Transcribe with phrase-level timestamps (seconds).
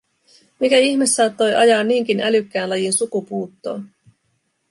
[0.59, 3.89] Mikä ihme saattoi ajaa niinkin älykkään lajin sukupuuttoon?